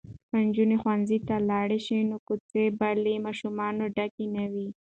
[0.29, 4.67] که نجونې ښوونځي ته لاړې شي نو کوڅې به له ماشومانو ډکې نه وي.